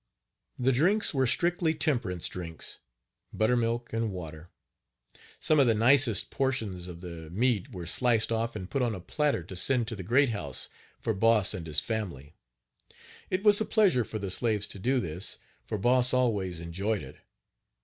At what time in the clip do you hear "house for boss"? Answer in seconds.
10.29-11.53